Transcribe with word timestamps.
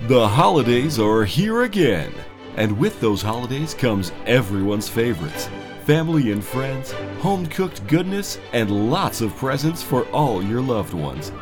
The 0.00 0.26
holidays 0.26 0.98
are 0.98 1.24
here 1.24 1.62
again. 1.62 2.12
And 2.56 2.78
with 2.78 3.00
those 3.00 3.22
holidays 3.22 3.72
comes 3.72 4.12
everyone's 4.26 4.88
favorites 4.88 5.48
family 5.84 6.30
and 6.30 6.44
friends, 6.44 6.92
home 7.18 7.44
cooked 7.46 7.84
goodness, 7.88 8.38
and 8.52 8.90
lots 8.90 9.20
of 9.20 9.36
presents 9.36 9.82
for 9.82 10.04
all 10.10 10.42
your 10.42 10.60
loved 10.60 10.94
ones. 10.94 11.32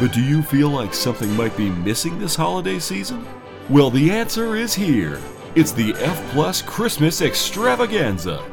But 0.00 0.12
do 0.12 0.20
you 0.20 0.42
feel 0.42 0.68
like 0.68 0.92
something 0.92 1.30
might 1.36 1.56
be 1.56 1.70
missing 1.70 2.18
this 2.18 2.34
holiday 2.34 2.80
season? 2.80 3.24
Well, 3.68 3.90
the 3.90 4.10
answer 4.10 4.56
is 4.56 4.74
here. 4.74 5.20
It's 5.54 5.70
the 5.70 5.94
F 5.94 6.20
Plus 6.32 6.60
Christmas 6.60 7.22
Extravaganza. 7.22 8.44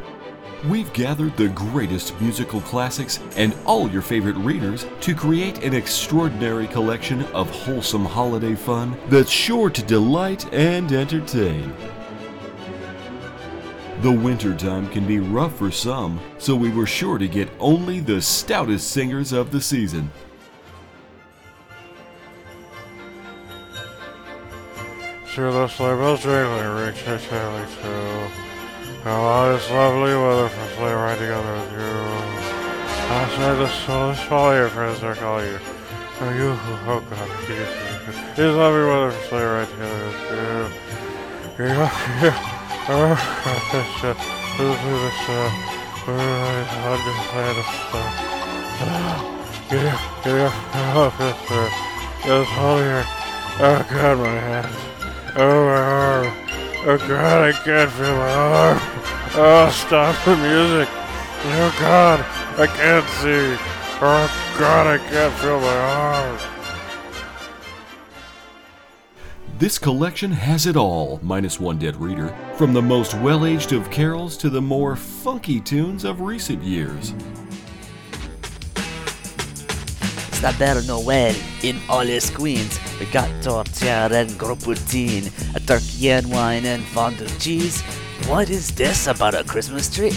We've 0.67 0.93
gathered 0.93 1.35
the 1.37 1.49
greatest 1.49 2.19
musical 2.21 2.61
classics 2.61 3.19
and 3.35 3.57
all 3.65 3.89
your 3.89 4.03
favorite 4.03 4.35
readers 4.35 4.85
to 4.99 5.15
create 5.15 5.63
an 5.63 5.73
extraordinary 5.73 6.67
collection 6.67 7.23
of 7.33 7.49
wholesome 7.49 8.05
holiday 8.05 8.53
fun 8.53 8.95
that's 9.07 9.31
sure 9.31 9.71
to 9.71 9.81
delight 9.81 10.53
and 10.53 10.91
entertain. 10.91 11.73
The 14.01 14.11
wintertime 14.11 14.87
can 14.89 15.07
be 15.07 15.17
rough 15.17 15.57
for 15.57 15.71
some, 15.71 16.19
so 16.37 16.55
we 16.55 16.69
were 16.69 16.85
sure 16.85 17.17
to 17.17 17.27
get 17.27 17.49
only 17.59 17.99
the 17.99 18.21
stoutest 18.21 18.91
singers 18.91 19.31
of 19.31 19.49
the 19.49 19.61
season. 19.61 20.11
The 25.35 25.67
sleigh 25.67 25.95
bells 25.95 26.21
jingling, 26.21 26.85
reach 26.85 27.03
Oh, 29.03 29.55
it's 29.55 29.67
lovely 29.71 30.13
weather 30.13 30.47
for 30.47 30.75
sleigh 30.75 30.93
ride 30.93 31.17
together 31.17 31.53
with 31.55 31.71
you. 31.73 31.79
Outside 33.09 33.55
the 33.55 33.67
sun, 33.67 34.13
follow 34.29 34.53
your 34.53 34.69
friends 34.69 35.01
or 35.01 35.15
call 35.15 35.43
you. 35.43 35.57
Oh, 36.19 36.29
you, 36.29 36.55
oh 36.85 37.01
God, 37.09 37.29
Jesus. 37.47 37.67
It's 38.37 38.37
lovely 38.37 38.85
weather 38.85 39.09
for 39.09 39.27
sleigh 39.27 39.43
ride 39.43 39.69
together 39.69 40.05
with 40.05 40.21
you. 41.57 41.65
Yeah. 41.65 41.89
Oh, 42.93 43.17
this, 43.71 44.03
uh, 44.03 44.13
uh, 44.47 44.61
uh, 44.61 44.85
uh, 48.81 49.17
get 49.69 49.85
up, 49.85 50.01
get 50.23 50.37
up, 50.41 50.53
oh, 50.75 51.09
this, 51.17 51.41
uh, 51.49 51.69
this 52.27 52.49
whole 52.49 52.77
here. 52.85 53.05
Oh, 53.63 53.85
God, 53.91 54.17
my 54.17 54.27
hands. 54.27 54.75
Oh, 55.35 55.65
my 55.65 55.75
arm. 55.75 56.60
Oh, 56.83 56.97
God, 56.97 57.43
I 57.43 57.51
can't 57.51 57.91
feel 57.91 58.15
my 58.15 58.33
arm. 58.33 58.79
Oh, 59.35 59.69
stop 59.69 60.15
the 60.25 60.35
music. 60.35 60.89
Oh, 60.91 61.77
God, 61.79 62.19
I 62.59 62.65
can't 62.65 63.07
see. 63.21 63.55
Oh, 64.01 64.55
God, 64.57 64.87
I 64.87 64.97
can't 64.97 65.33
feel 65.35 65.59
my 65.59 65.77
arm. 65.77 66.39
This 69.59 69.77
collection 69.77 70.31
has 70.31 70.65
it 70.65 70.75
all, 70.75 71.19
minus 71.21 71.59
one 71.59 71.77
dead 71.77 71.95
reader, 71.97 72.35
from 72.57 72.73
the 72.73 72.81
most 72.81 73.13
well 73.13 73.45
aged 73.45 73.73
of 73.73 73.91
carols 73.91 74.35
to 74.37 74.49
the 74.49 74.59
more 74.59 74.95
funky 74.95 75.59
tunes 75.59 76.03
of 76.03 76.21
recent 76.21 76.63
years. 76.63 77.13
Better 80.41 80.81
nowhere 80.83 81.33
in 81.63 81.79
all 81.87 82.01
his 82.01 82.29
queens. 82.29 82.79
We 82.99 83.05
got 83.07 83.29
tortilla 83.41 84.09
and 84.11 84.37
gros 84.37 84.67
a 85.55 85.59
turkey 85.59 86.11
and 86.11 86.31
wine 86.31 86.65
and 86.65 86.83
fondue 86.83 87.27
cheese. 87.39 87.81
What 88.27 88.49
is 88.49 88.71
this 88.71 89.07
about 89.07 89.33
a 89.33 89.43
Christmas 89.43 89.89
tree? 89.89 90.13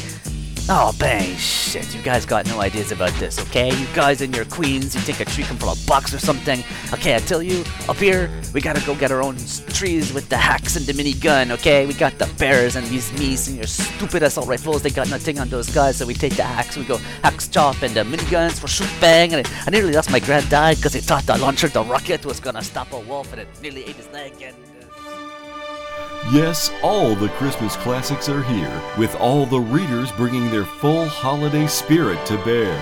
Oh, 0.67 0.97
bang, 0.99 1.37
shit, 1.37 1.95
you 1.95 2.01
guys 2.01 2.25
got 2.25 2.47
no 2.47 2.59
ideas 2.59 2.91
about 2.91 3.13
this, 3.21 3.39
okay? 3.39 3.69
You 3.69 3.87
guys 3.95 4.23
and 4.23 4.35
your 4.35 4.47
queens, 4.47 4.95
you 4.95 5.03
take 5.03 5.21
a 5.21 5.27
tree 5.27 5.45
come 5.45 5.59
from 5.59 5.69
a 5.69 5.87
box 5.87 6.15
or 6.15 6.19
something? 6.19 6.65
Okay, 6.91 7.15
I 7.15 7.19
tell 7.19 7.43
you, 7.43 7.63
up 7.87 7.99
here, 7.99 8.31
we 8.55 8.63
gotta 8.63 8.81
go 8.87 8.95
get 8.95 9.13
our 9.13 9.23
own 9.23 9.37
trees 9.69 10.15
with 10.15 10.27
the 10.31 10.39
hacks 10.39 10.77
and 10.77 10.87
the 10.87 10.95
minigun, 10.95 11.51
okay? 11.51 11.85
We 11.85 11.93
got 11.93 12.17
the 12.19 12.33
bears 12.39 12.77
and 12.77 12.87
these 12.87 13.11
meese 13.11 13.49
and 13.49 13.59
your 13.59 13.67
stupid 13.67 14.23
assault 14.23 14.49
rifles, 14.49 14.81
they 14.81 14.89
got 14.89 15.11
nothing 15.11 15.39
on 15.39 15.51
those 15.51 15.69
guys, 15.69 15.99
so 15.99 16.07
we 16.07 16.15
take 16.15 16.35
the 16.35 16.45
hacks, 16.45 16.79
we 16.79 16.85
go 16.85 16.97
hacks 17.23 17.47
chop 17.47 17.83
and 17.83 17.93
the 17.93 18.01
miniguns 18.01 18.59
for 18.59 18.67
shoot 18.67 18.89
bang, 19.03 19.35
and 19.35 19.47
I, 19.67 19.71
nearly 19.71 19.93
lost 19.93 20.11
my 20.11 20.19
grand 20.19 20.49
died 20.49 20.79
because 20.79 20.95
they 20.95 21.01
thought 21.01 21.27
the 21.27 21.37
launcher, 21.37 21.69
the 21.69 21.85
rocket, 21.85 22.25
was 22.25 22.41
gonna 22.41 22.63
stop 22.63 22.91
a 22.95 23.01
wolf 23.01 23.31
and 23.33 23.43
it 23.43 23.49
nearly 23.61 23.85
ate 23.85 23.97
his 23.97 24.09
leg 24.13 24.33
and... 24.41 24.57
Yes, 26.33 26.71
all 26.83 27.15
the 27.15 27.29
Christmas 27.29 27.77
classics 27.77 28.31
are 28.31 28.43
here, 28.43 28.83
with 28.97 29.15
all 29.17 29.45
the 29.45 29.61
readers 29.61 30.11
bringing 30.13 30.51
their 30.51 30.65
full 30.65 31.07
holiday 31.07 31.67
spirit 31.67 32.25
to 32.25 32.39
bear. 32.45 32.75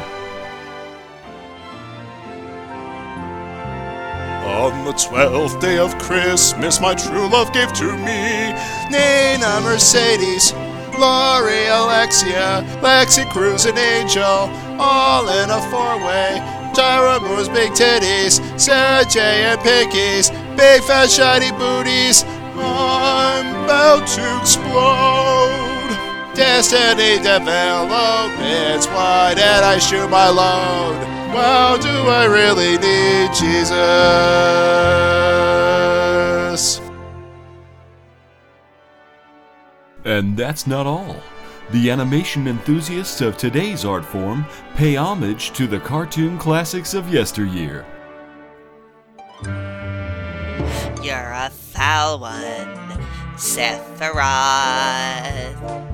On 4.46 4.84
the 4.84 4.92
twelfth 4.92 5.60
day 5.60 5.76
of 5.78 5.98
Christmas, 5.98 6.80
my 6.80 6.94
true 6.94 7.28
love 7.28 7.52
gave 7.52 7.72
to 7.72 7.92
me 7.96 8.52
Nana 8.90 9.60
Mercedes, 9.62 10.52
Lori 10.96 11.66
Alexia, 11.66 12.62
Lexi 12.80 13.28
Cruz 13.32 13.64
and 13.64 13.76
Angel, 13.76 14.48
all 14.78 15.28
in 15.28 15.50
a 15.50 15.60
four-way. 15.68 16.38
Tyra 16.74 17.20
Moore's 17.20 17.48
big 17.48 17.72
titties, 17.72 18.40
Sarah 18.58 19.04
J 19.04 19.20
and 19.20 19.60
Pickies, 19.60 20.30
big 20.56 20.82
fat 20.84 21.10
shiny 21.10 21.50
booties. 21.58 22.24
I'm 22.56 23.64
about 23.64 24.06
to 24.08 24.40
explode. 24.40 25.72
Destiny 26.34 27.18
developments 27.18 28.86
why 28.86 29.34
did 29.34 29.62
I 29.62 29.78
shoot 29.78 30.08
my 30.08 30.28
load. 30.28 30.96
Wow, 31.34 31.76
do 31.76 31.88
I 31.88 32.24
really 32.24 32.78
need 32.78 33.32
Jesus? 33.34 33.72
And 40.04 40.36
that's 40.36 40.66
not 40.66 40.86
all. 40.86 41.16
The 41.70 41.90
animation 41.90 42.48
enthusiasts 42.48 43.20
of 43.20 43.36
today's 43.36 43.84
art 43.84 44.04
form 44.04 44.44
pay 44.74 44.96
homage 44.96 45.52
to 45.52 45.66
the 45.66 45.80
cartoon 45.80 46.36
classics 46.38 46.92
of 46.92 47.08
yesteryear. 47.12 47.86
You're 51.02 51.32
a 51.32 51.50
one, 51.82 53.02
Sephiroth. 53.36 53.98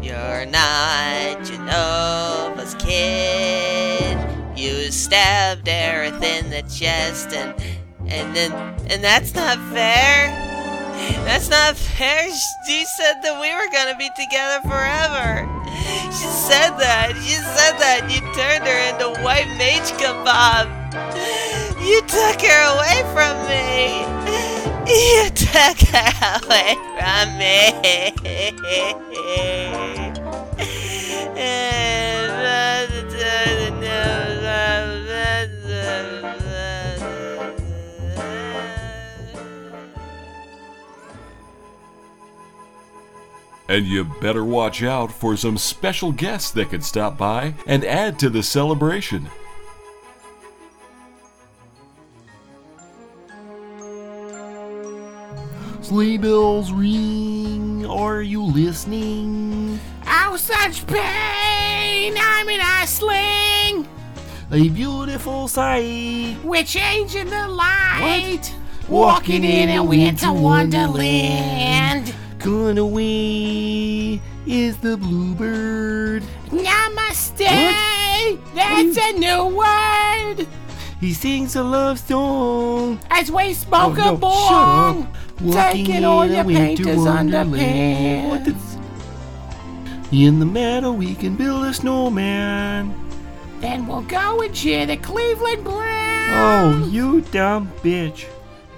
You're 0.04 0.44
not 0.46 1.44
Jenova's 1.44 2.74
kid. 2.74 4.18
You 4.56 4.90
stabbed 4.90 5.66
Aerith 5.66 6.22
in 6.22 6.50
the 6.50 6.62
chest, 6.68 7.32
and 7.32 7.54
and 8.06 8.36
then 8.36 8.52
and 8.90 9.02
that's 9.02 9.34
not 9.34 9.56
fair. 9.72 10.28
That's 11.24 11.48
not 11.48 11.76
fair. 11.76 12.28
She 12.66 12.84
said 12.84 13.22
that 13.22 13.40
we 13.40 13.54
were 13.54 13.70
gonna 13.72 13.96
be 13.96 14.10
together 14.16 14.60
forever. 14.68 15.48
She 16.12 16.26
said 16.26 16.76
that. 16.78 17.16
She 17.22 17.36
said 17.36 17.78
that. 17.78 18.10
You 18.10 18.20
turned 18.36 18.66
her 18.66 18.78
into 18.90 19.22
white 19.22 19.48
mage 19.56 19.90
kebab. 19.96 20.68
You 21.80 22.02
took 22.02 22.42
her 22.42 22.62
away 22.76 23.02
from 23.14 23.34
me. 23.48 24.04
You 24.88 25.28
took 25.28 25.77
away 25.94 26.74
from 26.98 27.38
me. 27.38 27.72
And 43.70 43.86
you 43.86 44.04
better 44.04 44.44
watch 44.44 44.82
out 44.82 45.12
for 45.12 45.36
some 45.36 45.58
special 45.58 46.10
guests 46.10 46.50
that 46.52 46.70
could 46.70 46.82
stop 46.82 47.18
by 47.18 47.54
and 47.66 47.84
add 47.84 48.18
to 48.20 48.30
the 48.30 48.42
celebration. 48.42 49.28
Sleigh 55.80 56.18
bells 56.18 56.72
ring, 56.72 57.86
are 57.86 58.20
you 58.20 58.42
listening? 58.42 59.78
Oh, 60.06 60.36
such 60.36 60.86
pain! 60.86 62.14
I'm 62.18 62.48
in 62.48 62.60
a 62.60 62.86
sling! 62.86 63.88
A 64.50 64.68
beautiful 64.70 65.46
sight. 65.46 66.36
We're 66.44 66.64
changing 66.64 67.30
the 67.30 67.48
light! 67.48 68.52
Walking 68.88 69.44
in 69.44 69.68
a 69.70 69.82
winter 69.82 70.32
wonderland! 70.32 72.12
Gone 72.40 72.78
away 72.78 74.20
is 74.46 74.78
the 74.78 74.96
bluebird. 74.96 76.22
Namaste! 76.50 77.38
That's 78.54 78.98
a 78.98 79.12
new 79.12 79.56
word! 79.56 80.46
He 81.00 81.12
sings 81.14 81.54
a 81.54 81.62
love 81.62 82.00
song. 82.00 82.98
As 83.10 83.30
we 83.30 83.54
smoke 83.54 83.96
Oh, 83.98 84.04
no, 84.04 84.14
a 84.14 84.16
bong! 84.16 85.14
Shut 85.38 85.48
up. 85.48 85.54
Walking 85.54 85.86
Taking 85.86 86.04
all 86.04 86.22
in 86.22 86.30
a 86.30 86.34
your 86.36 86.44
winter 86.44 86.84
painters 86.84 86.96
wonderland. 86.96 88.28
What 88.28 88.42
underpants! 88.42 88.78
In 90.12 90.38
the 90.38 90.46
meadow 90.46 90.92
we 90.92 91.14
can 91.14 91.36
build 91.36 91.64
a 91.64 91.74
snowman. 91.74 92.94
Then 93.60 93.86
we'll 93.86 94.02
go 94.02 94.40
and 94.40 94.54
cheer 94.54 94.86
the 94.86 94.96
Cleveland 94.96 95.64
Browns! 95.64 95.84
Oh, 96.30 96.88
you 96.90 97.20
dumb 97.22 97.70
bitch. 97.82 98.26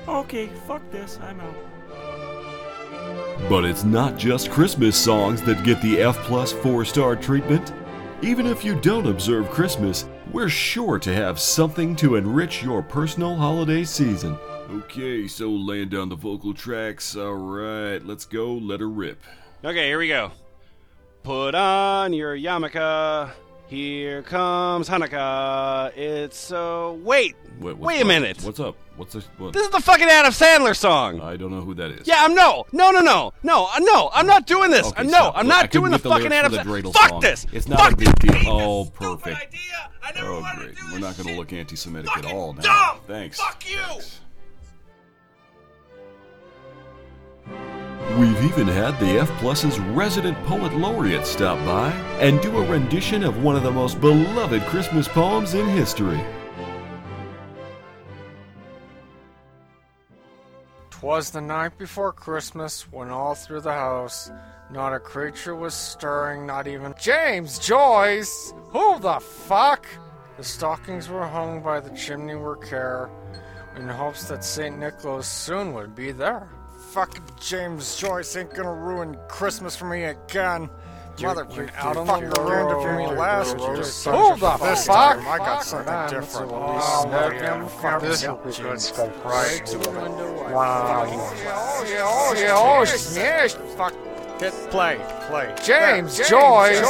Okay, 0.08 0.48
fuck 0.66 0.82
this. 0.90 1.18
I'm 1.22 1.40
out. 1.40 1.54
But 3.48 3.64
it's 3.64 3.84
not 3.84 4.16
just 4.16 4.50
Christmas 4.50 4.96
songs 4.96 5.42
that 5.42 5.64
get 5.64 5.80
the 5.82 6.00
F 6.00 6.16
plus 6.18 6.52
4 6.52 6.84
star 6.84 7.16
treatment. 7.16 7.72
Even 8.22 8.46
if 8.46 8.64
you 8.64 8.74
don't 8.80 9.06
observe 9.06 9.50
Christmas, 9.50 10.06
we're 10.30 10.48
sure 10.48 10.98
to 10.98 11.14
have 11.14 11.40
something 11.40 11.96
to 11.96 12.16
enrich 12.16 12.62
your 12.62 12.82
personal 12.82 13.34
holiday 13.34 13.84
season. 13.84 14.36
Okay, 14.72 15.26
so 15.26 15.50
laying 15.50 15.88
down 15.88 16.08
the 16.08 16.14
vocal 16.14 16.54
tracks. 16.54 17.16
Alright, 17.16 18.06
let's 18.06 18.24
go, 18.24 18.52
let 18.54 18.80
her 18.80 18.88
rip. 18.88 19.20
Okay, 19.64 19.88
here 19.88 19.98
we 19.98 20.08
go. 20.08 20.30
Put 21.24 21.54
on 21.54 22.12
your 22.12 22.36
yarmulke. 22.36 23.30
Here 23.66 24.22
comes 24.22 24.88
Hanukkah. 24.88 25.96
It's 25.96 26.36
so. 26.36 26.98
Wait! 27.04 27.36
Wait, 27.60 27.76
Wait 27.78 27.98
a 27.98 28.00
up? 28.00 28.06
minute! 28.06 28.42
What's 28.42 28.58
up? 28.58 28.74
What's 28.96 29.14
this? 29.14 29.24
What? 29.38 29.52
This 29.52 29.62
is 29.64 29.70
the 29.70 29.80
fucking 29.80 30.08
Adam 30.08 30.32
Sandler 30.32 30.74
song! 30.74 31.20
I 31.20 31.36
don't 31.36 31.52
know 31.52 31.60
who 31.60 31.74
that 31.74 31.90
is. 31.92 32.06
Yeah, 32.08 32.24
I'm 32.24 32.34
no, 32.34 32.64
no, 32.72 32.90
no, 32.90 33.00
no, 33.00 33.32
no, 33.44 33.66
uh, 33.72 33.78
no. 33.78 34.10
I'm 34.12 34.26
not 34.26 34.46
doing 34.46 34.70
this. 34.72 34.86
Okay, 34.88 35.00
Uh, 35.02 35.04
no, 35.04 35.10
stop. 35.10 35.34
I'm 35.36 35.46
not 35.46 35.70
doing 35.70 35.90
the 35.92 35.98
get 35.98 36.02
the 36.02 36.08
fucking 36.10 36.30
lyrics 36.30 36.46
Adam 36.46 36.52
the 36.52 36.58
Sandler. 36.58 36.82
dreidel 36.82 36.92
Fuck 36.94 37.08
song. 37.10 37.20
this. 37.20 37.46
It's 37.52 37.68
not 37.68 37.78
Fuck 37.80 37.92
a 37.92 37.96
big 37.96 38.14
deal. 38.18 38.34
Oh, 38.48 38.84
perfect. 38.86 39.36
idea. 39.36 39.60
I 40.02 40.12
never 40.12 40.26
Oh, 40.28 40.46
great. 40.56 40.70
to 40.70 40.74
do 40.74 40.82
We're 40.86 40.90
this 40.92 41.00
not 41.00 41.00
going 41.00 41.12
to 41.14 41.22
shit. 41.24 41.38
look 41.38 41.52
anti-Semitic 41.52 42.16
at 42.16 42.24
all 42.26 42.52
now. 42.54 42.62
dumb. 42.62 42.98
Thanks. 43.06 43.40
Fuck 43.40 43.70
you. 43.70 43.78
We've 48.18 48.44
even 48.44 48.66
had 48.66 48.98
the 48.98 49.20
F 49.20 49.30
Plus's 49.38 49.78
resident 49.78 50.36
poet 50.44 50.74
laureate 50.74 51.24
stop 51.24 51.58
by 51.64 51.90
and 52.18 52.40
do 52.42 52.58
a 52.58 52.66
rendition 52.66 53.22
of 53.22 53.42
one 53.42 53.54
of 53.54 53.62
the 53.62 53.70
most 53.70 54.00
beloved 54.00 54.62
Christmas 54.62 55.06
poems 55.06 55.54
in 55.54 55.66
history. 55.68 56.20
Twas 60.90 61.30
the 61.30 61.40
night 61.40 61.78
before 61.78 62.12
Christmas 62.12 62.82
when 62.90 63.10
all 63.10 63.34
through 63.34 63.60
the 63.60 63.72
house 63.72 64.30
not 64.70 64.92
a 64.92 65.00
creature 65.00 65.54
was 65.54 65.72
stirring, 65.72 66.44
not 66.46 66.66
even 66.66 66.94
James 67.00 67.58
Joyce! 67.58 68.52
Who 68.70 68.98
the 68.98 69.20
fuck? 69.20 69.86
The 70.36 70.44
stockings 70.44 71.08
were 71.08 71.26
hung 71.26 71.62
by 71.62 71.80
the 71.80 71.90
chimney 71.90 72.34
with 72.34 72.68
care 72.68 73.08
in 73.76 73.88
hopes 73.88 74.28
that 74.28 74.44
St. 74.44 74.78
Nicholas 74.78 75.28
soon 75.28 75.72
would 75.74 75.94
be 75.94 76.12
there. 76.12 76.48
Fucking 76.92 77.22
James 77.40 77.96
Joyce 77.96 78.34
ain't 78.34 78.52
gonna 78.52 78.74
ruin 78.74 79.16
Christmas 79.28 79.76
for 79.76 79.84
me 79.84 80.04
again. 80.04 80.68
Mother 81.22 81.46
out 81.76 81.96
on 81.96 82.06
the 82.06 82.30
veranda 82.30 82.74
for 82.80 82.96
me 82.96 83.06
last 83.06 83.56
year. 83.58 83.76
Who 84.12 84.36
the 84.36 84.56
fuck? 84.58 85.18
I 85.18 85.38
got 85.38 85.62
something 85.62 86.18
different. 86.18 86.50
Oh, 86.52 87.98
this 88.00 88.24
is 88.24 88.90
good. 88.90 89.12
Right 89.24 89.64
to 89.66 89.78
the 89.78 89.90
window. 89.90 90.52
Wow. 90.52 91.06
Oh 91.06 91.84
yeah, 91.86 92.02
oh 92.02 92.34
yeah, 92.36 92.54
oh 92.56 92.84
yeah. 93.14 93.48
Oh, 93.52 93.58
fuck. 93.76 93.94
Hit 94.40 94.52
play, 94.70 94.96
play. 95.28 95.54
James 95.62 96.16
Joyce. 96.28 96.80